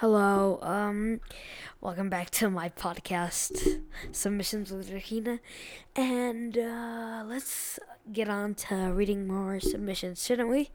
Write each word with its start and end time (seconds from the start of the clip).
Hello, 0.00 0.58
um, 0.60 1.20
welcome 1.80 2.10
back 2.10 2.28
to 2.32 2.50
my 2.50 2.68
podcast, 2.68 3.80
Submissions 4.12 4.70
with 4.70 4.92
Regina, 4.92 5.40
and 5.96 6.58
uh, 6.58 7.24
let's 7.26 7.78
get 8.12 8.28
on 8.28 8.54
to 8.56 8.74
reading 8.92 9.26
more 9.26 9.58
submissions, 9.58 10.22
shouldn't 10.22 10.50
we? 10.50 10.68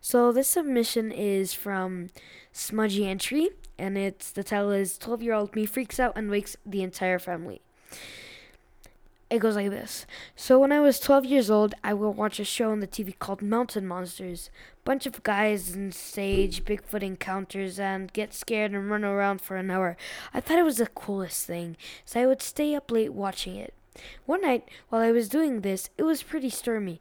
So 0.00 0.32
this 0.32 0.48
submission 0.48 1.12
is 1.12 1.54
from 1.54 2.08
Smudgy 2.52 3.06
Entry, 3.06 3.50
and 3.78 3.96
it's 3.96 4.32
the 4.32 4.42
title 4.42 4.72
is 4.72 4.98
12 4.98 5.22
year 5.22 5.34
old 5.34 5.54
me 5.54 5.66
freaks 5.66 6.00
out 6.00 6.14
and 6.16 6.28
wakes 6.28 6.56
the 6.66 6.82
entire 6.82 7.20
family. 7.20 7.62
It 9.30 9.38
goes 9.38 9.54
like 9.54 9.70
this. 9.70 10.06
So 10.34 10.58
when 10.58 10.72
I 10.72 10.80
was 10.80 10.98
12 10.98 11.24
years 11.24 11.50
old, 11.52 11.72
I 11.84 11.94
would 11.94 12.10
watch 12.10 12.40
a 12.40 12.44
show 12.44 12.72
on 12.72 12.80
the 12.80 12.88
TV 12.88 13.16
called 13.16 13.42
Mountain 13.42 13.86
Monsters. 13.86 14.50
Bunch 14.84 15.06
of 15.06 15.22
guys 15.22 15.72
in 15.72 15.92
stage, 15.92 16.64
Bigfoot 16.64 17.04
encounters, 17.04 17.78
and 17.78 18.12
get 18.12 18.34
scared 18.34 18.72
and 18.72 18.90
run 18.90 19.04
around 19.04 19.40
for 19.40 19.56
an 19.56 19.70
hour. 19.70 19.96
I 20.34 20.40
thought 20.40 20.58
it 20.58 20.64
was 20.64 20.78
the 20.78 20.88
coolest 20.88 21.46
thing, 21.46 21.76
so 22.04 22.20
I 22.20 22.26
would 22.26 22.42
stay 22.42 22.74
up 22.74 22.90
late 22.90 23.12
watching 23.12 23.54
it. 23.54 23.72
One 24.26 24.42
night, 24.42 24.68
while 24.88 25.00
I 25.00 25.12
was 25.12 25.28
doing 25.28 25.60
this, 25.60 25.90
it 25.96 26.02
was 26.02 26.24
pretty 26.24 26.50
stormy, 26.50 27.00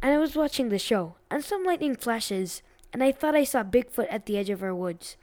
and 0.00 0.12
I 0.12 0.18
was 0.18 0.36
watching 0.36 0.68
the 0.68 0.78
show, 0.78 1.16
and 1.28 1.42
some 1.42 1.64
lightning 1.64 1.96
flashes 1.96 2.62
and 2.94 3.02
I 3.02 3.10
thought 3.10 3.34
I 3.34 3.42
saw 3.42 3.64
Bigfoot 3.64 4.06
at 4.08 4.26
the 4.26 4.38
edge 4.38 4.50
of 4.50 4.62
our 4.62 4.74
woods. 4.74 5.16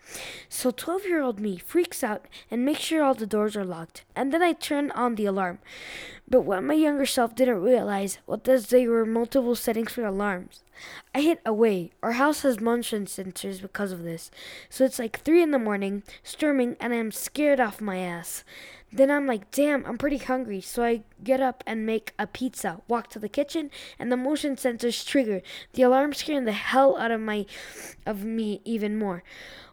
So 0.49 0.71
12 0.71 1.05
year 1.05 1.21
old 1.21 1.39
me 1.39 1.57
freaks 1.57 2.03
out 2.03 2.27
and 2.51 2.65
makes 2.65 2.81
sure 2.81 3.01
all 3.01 3.13
the 3.13 3.25
doors 3.25 3.55
are 3.55 3.63
locked, 3.63 4.03
and 4.13 4.33
then 4.33 4.43
I 4.43 4.51
turn 4.51 4.91
on 4.91 5.15
the 5.15 5.25
alarm. 5.25 5.59
But 6.31 6.45
what 6.45 6.63
my 6.63 6.75
younger 6.75 7.05
self 7.05 7.35
didn't 7.35 7.61
realize 7.61 8.19
was 8.25 8.39
that 8.45 8.69
there 8.69 8.89
were 8.89 9.05
multiple 9.05 9.53
settings 9.53 9.91
for 9.91 10.05
alarms. 10.05 10.63
I 11.13 11.19
hit 11.19 11.41
away. 11.45 11.91
Our 12.01 12.13
house 12.13 12.43
has 12.43 12.61
motion 12.61 13.05
sensors 13.05 13.61
because 13.61 13.91
of 13.91 14.03
this. 14.03 14.31
So 14.69 14.85
it's 14.85 14.97
like 14.97 15.19
3 15.19 15.43
in 15.43 15.51
the 15.51 15.59
morning, 15.59 16.03
storming, 16.23 16.77
and 16.79 16.93
I'm 16.93 17.11
scared 17.11 17.59
off 17.59 17.81
my 17.81 17.97
ass. 17.97 18.45
Then 18.93 19.11
I'm 19.11 19.27
like, 19.27 19.51
damn, 19.51 19.85
I'm 19.85 19.97
pretty 19.97 20.19
hungry. 20.19 20.61
So 20.61 20.83
I 20.83 21.03
get 21.21 21.41
up 21.41 21.65
and 21.67 21.85
make 21.85 22.13
a 22.17 22.27
pizza, 22.27 22.81
walk 22.87 23.09
to 23.09 23.19
the 23.19 23.27
kitchen, 23.27 23.69
and 23.99 24.09
the 24.09 24.15
motion 24.15 24.55
sensors 24.55 25.05
trigger. 25.05 25.41
The 25.73 25.81
alarm 25.81 26.13
scaring 26.13 26.45
the 26.45 26.53
hell 26.53 26.97
out 26.97 27.11
of 27.11 27.19
my 27.19 27.45
of 28.05 28.23
me 28.23 28.61
even 28.63 28.97
more. 28.97 29.21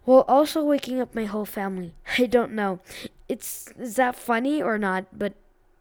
While 0.03 0.25
also 0.27 0.65
waking 0.65 1.01
up 1.01 1.15
my 1.15 1.27
whole 1.27 1.45
family. 1.45 1.95
I 2.19 2.27
don't 2.27 2.51
know. 2.51 2.81
It's 3.29 3.69
is 3.79 3.95
that 3.95 4.17
funny 4.17 4.61
or 4.61 4.77
not, 4.77 5.17
but 5.17 5.35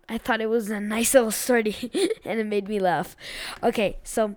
I 0.09 0.17
thought 0.17 0.41
it 0.41 0.49
was 0.49 0.69
a 0.69 0.79
nice 0.79 1.13
little 1.13 1.31
story 1.31 1.75
and 2.25 2.39
it 2.39 2.45
made 2.45 2.67
me 2.67 2.79
laugh. 2.79 3.15
Okay, 3.61 3.97
so 4.03 4.35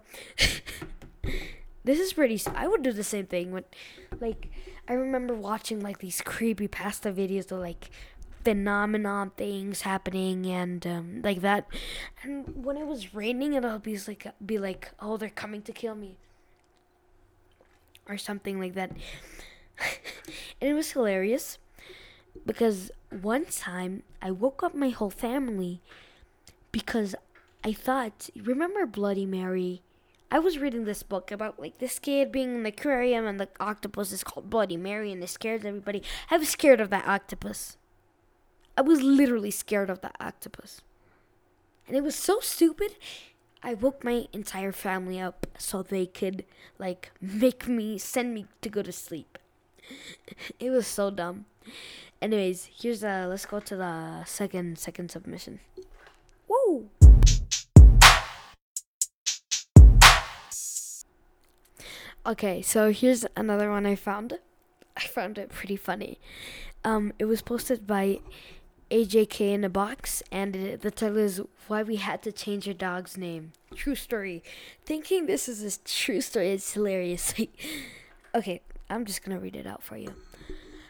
this 1.84 1.98
is 1.98 2.12
pretty 2.12 2.40
I 2.54 2.66
would 2.66 2.82
do 2.82 2.92
the 2.92 3.04
same 3.04 3.26
thing 3.26 3.52
when 3.52 3.64
like 4.20 4.50
I 4.88 4.94
remember 4.94 5.34
watching 5.34 5.80
like 5.80 5.98
these 5.98 6.20
creepy 6.20 6.66
pasta 6.66 7.12
videos 7.12 7.52
of 7.52 7.60
like 7.60 7.90
phenomenon 8.44 9.30
things 9.36 9.82
happening 9.82 10.46
and 10.46 10.86
um, 10.86 11.22
like 11.22 11.42
that. 11.42 11.66
And 12.22 12.64
when 12.64 12.76
it 12.76 12.86
was 12.86 13.14
raining, 13.14 13.54
it'll 13.54 13.78
be 13.78 13.98
like 14.06 14.26
be 14.44 14.58
like, 14.58 14.90
oh, 15.00 15.16
they're 15.16 15.28
coming 15.28 15.62
to 15.62 15.72
kill 15.72 15.94
me, 15.94 16.16
or 18.08 18.18
something 18.18 18.58
like 18.58 18.74
that. 18.74 18.90
and 20.60 20.70
it 20.70 20.74
was 20.74 20.92
hilarious 20.92 21.58
because 22.46 22.90
one 23.10 23.46
time 23.46 24.02
I 24.22 24.30
woke 24.30 24.62
up 24.62 24.74
my 24.74 24.90
whole 24.90 25.10
family 25.10 25.80
because 26.72 27.14
I 27.64 27.72
thought, 27.72 28.30
remember 28.36 28.86
Bloody 28.86 29.26
Mary? 29.26 29.82
I 30.30 30.38
was 30.38 30.58
reading 30.58 30.84
this 30.84 31.02
book 31.02 31.32
about 31.32 31.58
like 31.58 31.78
this 31.78 31.98
kid 31.98 32.30
being 32.30 32.54
in 32.54 32.62
the 32.62 32.68
aquarium 32.68 33.26
and 33.26 33.40
the 33.40 33.48
octopus 33.58 34.12
is 34.12 34.22
called 34.22 34.48
Bloody 34.48 34.76
Mary 34.76 35.10
and 35.10 35.22
it 35.22 35.28
scares 35.28 35.64
everybody. 35.64 36.02
I 36.30 36.36
was 36.36 36.48
scared 36.48 36.80
of 36.80 36.90
that 36.90 37.06
octopus. 37.06 37.76
I 38.78 38.82
was 38.82 39.02
literally 39.02 39.50
scared 39.50 39.90
of 39.90 40.00
that 40.02 40.16
octopus. 40.20 40.82
And 41.88 41.96
it 41.96 42.04
was 42.04 42.14
so 42.14 42.38
stupid. 42.40 42.94
I 43.62 43.74
woke 43.74 44.04
my 44.04 44.28
entire 44.32 44.72
family 44.72 45.20
up 45.20 45.46
so 45.58 45.82
they 45.82 46.06
could 46.06 46.44
like 46.78 47.10
make 47.20 47.66
me 47.66 47.98
send 47.98 48.32
me 48.32 48.46
to 48.62 48.68
go 48.68 48.82
to 48.82 48.92
sleep. 48.92 49.36
It 50.58 50.70
was 50.70 50.86
so 50.86 51.10
dumb. 51.10 51.46
Anyways, 52.22 52.68
here's 52.80 53.02
uh 53.02 53.26
let's 53.28 53.46
go 53.46 53.60
to 53.60 53.76
the 53.76 54.24
second 54.24 54.78
second 54.78 55.10
submission. 55.10 55.60
Woo! 56.48 56.88
Okay, 62.26 62.60
so 62.60 62.92
here's 62.92 63.24
another 63.34 63.70
one 63.70 63.86
I 63.86 63.94
found. 63.94 64.38
I 64.96 65.00
found 65.00 65.38
it 65.38 65.48
pretty 65.48 65.76
funny. 65.76 66.18
Um, 66.84 67.12
it 67.18 67.24
was 67.24 67.40
posted 67.40 67.86
by 67.86 68.20
AJK 68.90 69.40
in 69.40 69.64
a 69.64 69.70
box, 69.70 70.22
and 70.30 70.54
it, 70.54 70.82
the 70.82 70.90
title 70.90 71.16
is 71.16 71.40
Why 71.68 71.82
We 71.82 71.96
Had 71.96 72.22
to 72.24 72.32
Change 72.32 72.66
Your 72.66 72.74
Dog's 72.74 73.16
Name. 73.16 73.52
True 73.74 73.94
story. 73.94 74.42
Thinking 74.84 75.26
this 75.26 75.48
is 75.48 75.62
a 75.62 75.78
true 75.88 76.20
story 76.20 76.50
is 76.50 76.72
hilarious. 76.72 77.32
okay, 78.34 78.60
I'm 78.90 79.04
just 79.04 79.24
gonna 79.24 79.38
read 79.38 79.56
it 79.56 79.66
out 79.66 79.82
for 79.82 79.96
you. 79.96 80.14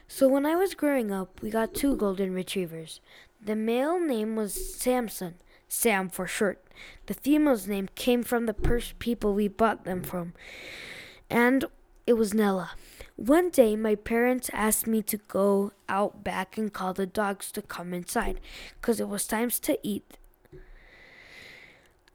So, 0.09 0.27
when 0.27 0.47
I 0.47 0.57
was 0.57 0.75
growing 0.75 1.13
up, 1.13 1.41
we 1.43 1.51
got 1.51 1.75
two 1.75 1.95
golden 1.95 2.33
retrievers. 2.35 3.01
The 3.41 3.55
male 3.55 4.01
name 4.01 4.35
was 4.35 4.75
Samson, 4.75 5.35
Sam 5.69 6.09
for 6.09 6.27
short. 6.27 6.65
The 7.07 7.15
female's 7.15 7.69
name 7.69 7.89
came 7.95 8.23
from 8.23 8.47
the 8.47 8.55
pers- 8.55 8.95
people 8.99 9.35
we 9.35 9.47
bought 9.47 9.85
them 9.85 10.03
from, 10.03 10.33
and 11.29 11.67
it 12.07 12.15
was 12.15 12.35
Nella. 12.35 12.73
One 13.17 13.51
day, 13.51 13.77
my 13.77 13.95
parents 13.95 14.51
asked 14.53 14.87
me 14.87 15.03
to 15.03 15.19
go 15.19 15.73
out 15.89 16.25
back 16.25 16.57
and 16.57 16.73
call 16.73 16.95
the 16.95 17.07
dogs 17.07 17.53
to 17.53 17.63
come 17.63 17.93
inside 17.93 18.41
because 18.81 18.99
it 18.99 19.09
was 19.09 19.27
time 19.27 19.51
to 19.51 19.79
eat. 19.83 20.17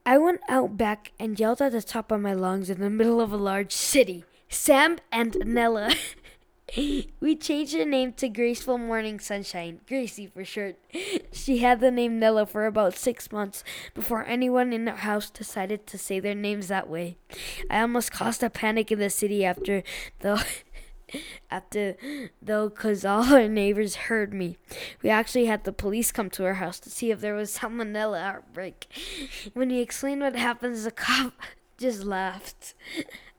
I 0.03 0.17
went 0.17 0.41
out 0.49 0.77
back 0.77 1.11
and 1.19 1.39
yelled 1.39 1.61
at 1.61 1.71
the 1.71 1.81
top 1.81 2.11
of 2.11 2.21
my 2.21 2.33
lungs 2.33 2.69
in 2.69 2.81
the 2.81 2.89
middle 2.89 3.21
of 3.21 3.31
a 3.31 3.37
large 3.37 3.71
city 3.71 4.25
Sam 4.49 4.97
and 5.11 5.37
Nella. 5.45 5.93
we 6.75 7.35
changed 7.35 7.75
her 7.75 7.85
name 7.85 8.13
to 8.13 8.27
Graceful 8.27 8.77
Morning 8.77 9.19
Sunshine, 9.19 9.81
Gracie 9.87 10.27
for 10.27 10.43
short. 10.43 10.77
She 11.31 11.59
had 11.59 11.79
the 11.79 11.91
name 11.91 12.19
Nella 12.19 12.45
for 12.45 12.65
about 12.65 12.95
six 12.95 13.31
months 13.31 13.63
before 13.93 14.25
anyone 14.25 14.73
in 14.73 14.87
our 14.87 14.95
house 14.95 15.29
decided 15.29 15.85
to 15.87 15.97
say 15.97 16.19
their 16.19 16.35
names 16.35 16.67
that 16.67 16.89
way. 16.89 17.17
I 17.69 17.81
almost 17.81 18.11
caused 18.11 18.43
a 18.43 18.49
panic 18.49 18.91
in 18.91 18.99
the 18.99 19.09
city 19.09 19.45
after 19.45 19.83
the 20.19 20.45
after 21.51 21.95
though 22.41 22.69
because 22.69 23.05
all 23.05 23.33
our 23.33 23.47
neighbors 23.47 23.95
heard 23.95 24.33
me 24.33 24.57
we 25.03 25.09
actually 25.09 25.45
had 25.45 25.63
the 25.63 25.71
police 25.71 26.11
come 26.11 26.31
to 26.31 26.43
our 26.43 26.55
house 26.55 26.79
to 26.79 26.89
see 26.89 27.11
if 27.11 27.21
there 27.21 27.35
was 27.35 27.59
salmonella 27.59 28.19
outbreak 28.19 28.87
when 29.53 29.69
we 29.69 29.79
explained 29.79 30.21
what 30.21 30.35
happened 30.35 30.75
the 30.75 30.89
cop 30.89 31.33
just 31.77 32.03
laughed 32.03 32.73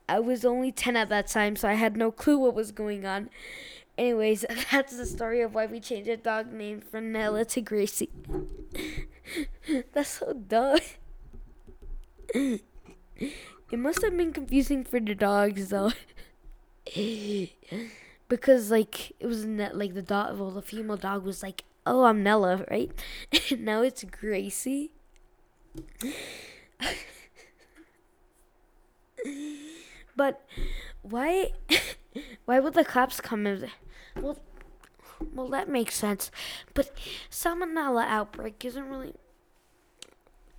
i 0.09 0.19
was 0.21 0.45
only 0.45 0.73
10 0.73 0.97
at 0.97 1.09
that 1.09 1.27
time 1.27 1.57
so 1.57 1.69
i 1.69 1.75
had 1.75 1.97
no 1.97 2.11
clue 2.11 2.39
what 2.39 2.55
was 2.55 2.73
going 2.73 3.05
on. 3.05 3.29
Anyways 3.99 4.45
that's 4.71 4.97
the 4.97 5.07
story 5.07 5.41
of 5.41 5.55
why 5.55 5.67
we 5.67 5.81
changed 5.81 6.09
our 6.11 6.17
dog 6.17 6.53
name 6.53 6.81
from 6.81 7.13
nella 7.13 7.45
to 7.47 7.61
gracie. 7.61 8.11
That's 9.93 10.11
so 10.21 10.33
dumb. 10.33 10.79
It 13.73 13.81
must 13.81 14.03
have 14.03 14.17
been 14.17 14.33
confusing 14.33 14.85
for 14.85 15.01
the 15.01 15.15
dogs 15.15 15.71
though. 15.71 15.91
Because 18.29 18.71
like 18.71 19.11
it 19.19 19.27
was 19.27 19.45
like 19.45 19.95
the 19.95 20.03
dog 20.03 20.39
well 20.39 20.51
the 20.51 20.63
female 20.63 20.97
dog 20.97 21.25
was 21.25 21.43
like 21.43 21.65
oh 21.85 22.05
i'm 22.05 22.23
nella 22.23 22.65
right? 22.71 22.93
Now 23.59 23.83
it's 23.83 24.05
gracie 24.05 24.93
but 30.17 30.43
why 31.03 31.53
why 32.45 32.59
would 32.59 32.75
the 32.75 32.85
cops 32.85 33.21
come 33.21 33.47
in 33.47 33.69
well 34.21 34.39
well 35.35 35.49
that 35.49 35.69
makes 35.69 35.95
sense 35.95 36.31
but 36.75 36.91
salmonella 37.31 38.05
outbreak 38.07 38.65
isn't 38.65 38.89
really 38.89 39.15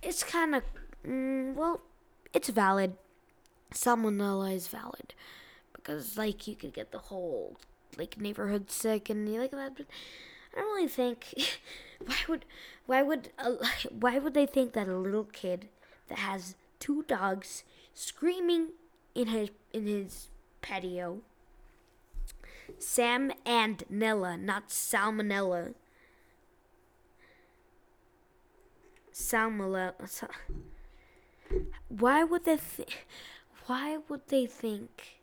it's 0.02 0.22
kind 0.22 0.54
of 0.54 0.62
mm, 1.06 1.54
well 1.54 1.80
it's 2.32 2.48
valid 2.48 2.94
salmonella 3.72 4.54
is 4.54 4.68
valid 4.68 5.14
because 5.74 6.16
like 6.16 6.46
you 6.46 6.54
could 6.54 6.72
get 6.72 6.92
the 6.92 6.98
whole 6.98 7.56
like 7.96 8.20
neighborhood 8.20 8.70
sick 8.70 9.10
and 9.10 9.28
you 9.28 9.40
like 9.40 9.50
that. 9.50 9.76
But 9.76 9.86
I 10.56 10.60
don't 10.60 10.74
really 10.74 10.88
think 10.88 11.34
why 12.04 12.16
would 12.28 12.44
why 12.86 13.02
would 13.02 13.30
uh, 13.38 13.56
why 13.90 14.18
would 14.18 14.34
they 14.34 14.46
think 14.46 14.72
that 14.72 14.88
a 14.88 14.96
little 14.96 15.24
kid 15.24 15.68
that 16.08 16.18
has 16.18 16.54
two 16.80 17.04
dogs 17.08 17.64
screaming 17.94 18.68
in 19.18 19.26
his 19.26 19.50
in 19.72 19.86
his 19.86 20.28
patio. 20.62 21.18
Sam 22.78 23.32
and 23.44 23.82
Nella, 23.90 24.36
not 24.36 24.68
Salmonella. 24.68 25.74
Salmonella. 29.12 29.94
Why 31.88 32.22
would 32.22 32.44
they? 32.44 32.58
Th- 32.58 32.96
why 33.66 33.98
would 34.08 34.28
they 34.28 34.46
think? 34.46 35.20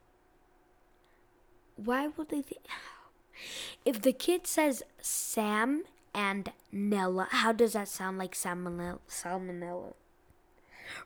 Why 1.77 2.07
would 2.07 2.30
they 2.30 2.41
think? 2.41 2.65
If 3.86 4.01
the 4.01 4.13
kid 4.13 4.48
says 4.48 4.83
Sam 5.01 5.83
and 6.13 6.51
Nella, 6.71 7.27
how 7.31 7.51
does 7.53 7.74
that 7.74 7.88
sound 7.88 8.18
like 8.18 8.33
salmonella? 8.33 9.00
Salmonella. 9.09 9.94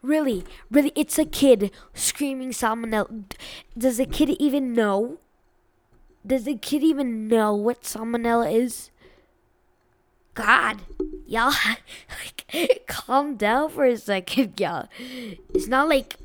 Really, 0.01 0.43
really, 0.71 0.91
it's 0.95 1.17
a 1.17 1.25
kid 1.25 1.71
screaming 1.93 2.51
salmonella. 2.51 3.23
Does 3.77 3.97
the 3.97 4.05
kid 4.05 4.29
even 4.39 4.73
know? 4.73 5.17
Does 6.25 6.43
the 6.43 6.55
kid 6.55 6.83
even 6.83 7.27
know 7.27 7.55
what 7.55 7.83
salmonella 7.83 8.51
is? 8.51 8.91
God, 10.33 10.81
y'all, 11.25 11.53
like, 12.23 12.83
calm 12.87 13.35
down 13.35 13.69
for 13.69 13.85
a 13.85 13.97
second, 13.97 14.59
y'all. 14.59 14.87
It's 15.53 15.67
not 15.67 15.89
like 15.89 16.15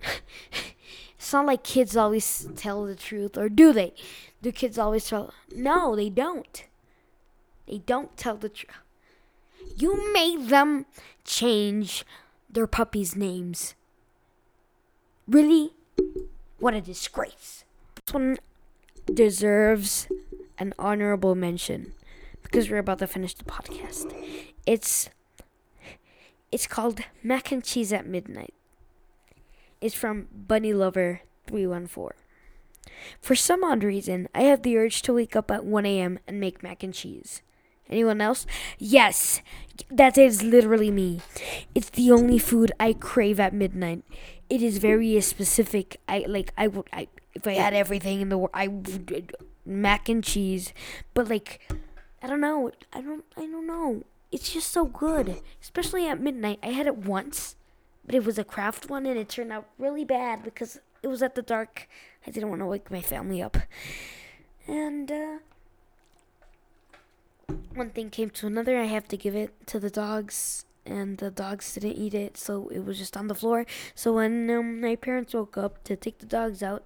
it's 1.16 1.32
not 1.32 1.46
like 1.46 1.64
kids 1.64 1.96
always 1.96 2.48
tell 2.56 2.84
the 2.84 2.94
truth, 2.94 3.36
or 3.36 3.48
do 3.48 3.72
they? 3.72 3.94
Do 4.42 4.52
kids 4.52 4.78
always 4.78 5.08
tell? 5.08 5.32
No, 5.54 5.96
they 5.96 6.08
don't. 6.08 6.64
They 7.66 7.78
don't 7.78 8.16
tell 8.16 8.36
the 8.36 8.48
truth. 8.48 8.70
You 9.76 10.12
made 10.12 10.48
them 10.48 10.86
change 11.24 12.04
their 12.56 12.66
puppies' 12.66 13.14
names. 13.14 13.74
Really? 15.28 15.74
What 16.58 16.72
a 16.72 16.80
disgrace. 16.80 17.64
This 17.94 18.14
one 18.14 18.38
deserves 19.12 20.08
an 20.58 20.72
honorable 20.78 21.34
mention 21.34 21.92
because 22.42 22.70
we're 22.70 22.78
about 22.78 23.00
to 23.00 23.06
finish 23.06 23.34
the 23.34 23.44
podcast. 23.44 24.10
It's 24.64 25.10
it's 26.50 26.66
called 26.66 27.00
Mac 27.22 27.52
and 27.52 27.62
Cheese 27.62 27.92
at 27.92 28.06
Midnight. 28.06 28.54
It's 29.82 29.94
from 29.94 30.28
Bunny 30.32 30.72
Lover 30.72 31.20
314. 31.46 32.12
For 33.20 33.34
some 33.34 33.64
odd 33.64 33.84
reason, 33.84 34.28
I 34.34 34.42
have 34.42 34.62
the 34.62 34.78
urge 34.78 35.02
to 35.02 35.12
wake 35.12 35.36
up 35.36 35.50
at 35.50 35.66
1 35.66 35.84
a.m. 35.84 36.18
and 36.26 36.40
make 36.40 36.62
mac 36.62 36.82
and 36.82 36.94
cheese. 36.94 37.42
Anyone 37.88 38.20
else? 38.20 38.46
Yes, 38.78 39.42
that 39.90 40.18
is 40.18 40.42
literally 40.42 40.90
me. 40.90 41.20
It's 41.74 41.90
the 41.90 42.10
only 42.10 42.38
food 42.38 42.72
I 42.80 42.92
crave 42.92 43.38
at 43.38 43.52
midnight. 43.54 44.02
It 44.48 44.62
is 44.62 44.78
very 44.78 45.20
specific. 45.20 46.00
I 46.08 46.24
like 46.28 46.52
I 46.56 46.66
would 46.68 46.86
I 46.92 47.08
if 47.34 47.46
I 47.46 47.54
had 47.54 47.74
everything 47.74 48.20
in 48.20 48.28
the 48.28 48.38
world 48.38 48.50
I 48.54 48.68
would 48.68 49.32
mac 49.64 50.08
and 50.08 50.22
cheese, 50.22 50.72
but 51.14 51.28
like 51.28 51.68
I 52.22 52.26
don't 52.26 52.40
know. 52.40 52.72
I 52.92 53.00
don't 53.00 53.24
I 53.36 53.42
don't 53.42 53.66
know. 53.66 54.02
It's 54.32 54.52
just 54.52 54.72
so 54.72 54.86
good, 54.86 55.40
especially 55.62 56.08
at 56.08 56.20
midnight. 56.20 56.58
I 56.62 56.68
had 56.68 56.86
it 56.86 56.98
once, 56.98 57.54
but 58.04 58.14
it 58.14 58.24
was 58.24 58.38
a 58.38 58.44
Kraft 58.44 58.90
one 58.90 59.06
and 59.06 59.18
it 59.18 59.28
turned 59.28 59.52
out 59.52 59.66
really 59.78 60.04
bad 60.04 60.42
because 60.42 60.80
it 61.02 61.08
was 61.08 61.22
at 61.22 61.36
the 61.36 61.42
dark. 61.42 61.88
I 62.26 62.30
didn't 62.30 62.48
want 62.48 62.60
to 62.62 62.66
wake 62.66 62.90
my 62.90 63.00
family 63.00 63.40
up. 63.40 63.56
And 64.66 65.10
uh 65.12 65.38
one 67.76 67.90
thing 67.90 68.10
came 68.10 68.30
to 68.30 68.46
another. 68.46 68.78
I 68.78 68.84
have 68.84 69.06
to 69.08 69.16
give 69.16 69.36
it 69.36 69.54
to 69.66 69.78
the 69.78 69.90
dogs, 69.90 70.64
and 70.84 71.18
the 71.18 71.30
dogs 71.30 71.74
didn't 71.74 71.96
eat 71.96 72.14
it, 72.14 72.36
so 72.36 72.68
it 72.68 72.84
was 72.84 72.98
just 72.98 73.16
on 73.16 73.28
the 73.28 73.34
floor. 73.34 73.66
So 73.94 74.14
when 74.14 74.50
um, 74.50 74.80
my 74.80 74.96
parents 74.96 75.34
woke 75.34 75.56
up 75.56 75.84
to 75.84 75.96
take 75.96 76.18
the 76.18 76.26
dogs 76.26 76.62
out, 76.62 76.84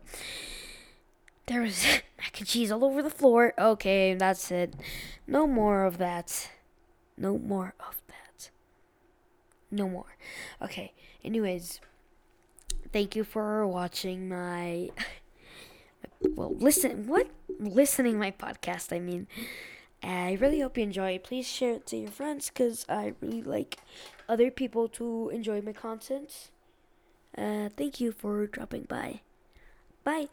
there 1.46 1.62
was 1.62 1.84
mac 2.18 2.38
and 2.38 2.48
cheese 2.48 2.70
all 2.70 2.84
over 2.84 3.02
the 3.02 3.10
floor. 3.10 3.54
Okay, 3.58 4.14
that's 4.14 4.50
it. 4.50 4.74
No 5.26 5.46
more 5.46 5.84
of 5.84 5.98
that. 5.98 6.50
No 7.16 7.38
more 7.38 7.74
of 7.80 8.00
that. 8.08 8.50
No 9.70 9.88
more. 9.88 10.16
Okay. 10.60 10.92
Anyways, 11.24 11.80
thank 12.92 13.14
you 13.14 13.24
for 13.24 13.66
watching 13.66 14.28
my. 14.28 14.90
Well, 16.34 16.54
listen. 16.58 17.06
What? 17.06 17.28
Listening 17.58 18.18
my 18.18 18.30
podcast. 18.30 18.94
I 18.94 19.00
mean. 19.00 19.26
I 20.02 20.32
really 20.40 20.60
hope 20.60 20.78
you 20.78 20.84
enjoy. 20.84 21.18
Please 21.18 21.46
share 21.46 21.74
it 21.74 21.86
to 21.88 21.96
your 21.96 22.10
friends 22.10 22.48
because 22.48 22.86
I 22.88 23.14
really 23.20 23.42
like 23.42 23.78
other 24.28 24.50
people 24.50 24.88
to 24.88 25.28
enjoy 25.30 25.60
my 25.60 25.72
content. 25.72 26.50
Uh, 27.36 27.68
thank 27.76 28.00
you 28.00 28.12
for 28.12 28.46
dropping 28.46 28.84
by. 28.84 29.20
Bye. 30.04 30.28